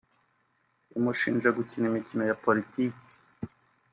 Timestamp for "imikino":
1.91-2.23